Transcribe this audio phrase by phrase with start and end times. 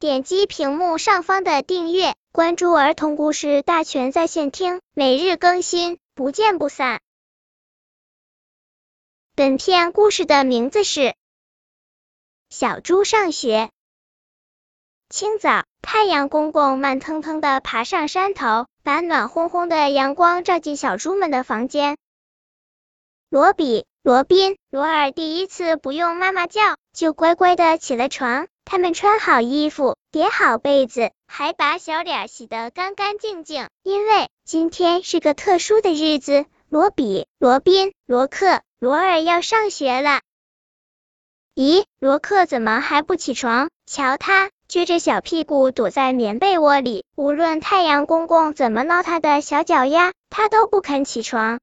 [0.00, 7.00] 点击屏幕上方的订阅，关注儿童故事大全在线听，每日更新，不见不散。
[9.34, 11.00] 本片故事的名字是
[12.48, 13.64] 《小猪上学》。
[15.08, 21.98] 清早，太阳公公慢腾腾的爬上山头，把暖烘烘的阳光照进小猪们的房间。
[23.30, 28.46] 罗比、罗宾、罗尔第一次不用妈妈叫，就乖乖的起了床。
[28.70, 36.44] 他们穿好衣服，叠好被子，还把小脸洗得干干净净，因为今天是个特殊的日子。
[36.68, 40.20] 罗比、罗宾、罗克、罗尔要上学了。
[41.54, 43.70] 咦，罗克怎么还不起床？
[43.86, 51.58] 瞧他撅着小屁股躲在棉被窝里，无论太阳公公怎么挠他的小脚丫，他都不肯起床。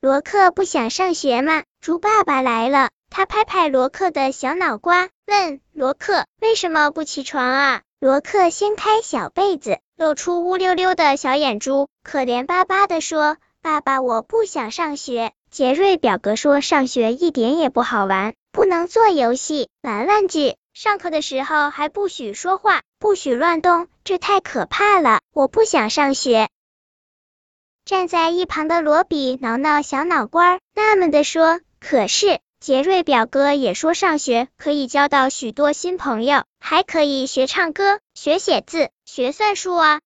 [0.00, 1.64] 罗克不想上学吗？
[1.82, 7.82] 猪爸爸来了，他拍拍罗克的小脑瓜，问罗克为什么不起床啊？
[7.98, 13.36] 罗克掀开小被子，露出乌溜溜的小眼珠，可怜巴巴的说。
[13.60, 15.32] 爸爸，我不想上学。
[15.50, 25.18] 杰瑞表哥说上学一点也不好玩，不能做游戏、玩玩具，上课的时候还不许说话，不许乱动，这太可怕了。
[25.32, 26.48] 我不想上学。
[27.84, 40.00] 站在一旁的罗比挠挠小脑瓜，纳闷的说：“可是杰瑞表哥也说上学可以交到许多新朋友，还可以学唱歌、学写字、学算术啊。”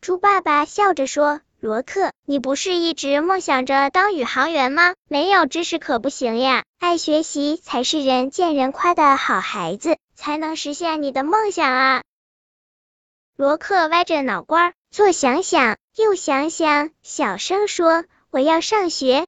[0.00, 1.40] 猪爸爸笑着说。
[1.62, 4.94] 罗克，你不是一直梦想着当宇航员吗？
[5.08, 12.02] 没有知识可不行呀，爱学习才是人见人夸的好孩子，才能实现你的梦想啊！
[13.36, 19.26] 罗克歪着脑瓜，左想想，右想想，小声说：“我要上学。”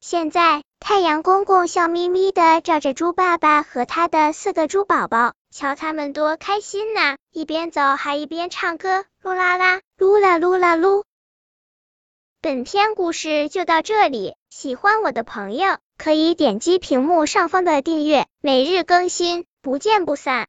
[0.00, 5.34] 现在，太阳公公笑眯眯的照着猪爸爸和他的四个猪宝宝。
[5.50, 7.16] 瞧他们多开心呐！
[7.32, 11.02] 一边走还一边唱歌，噜啦啦，噜啦噜啦噜。
[12.40, 20.48] 本篇故事就到这里，喜欢我的朋友可以点击屏幕上方的订阅，每日更新，不见不散。